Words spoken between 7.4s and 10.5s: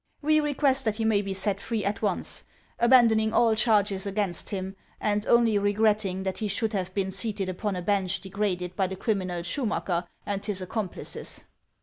upon a bench degraded by the criminal Schumacker and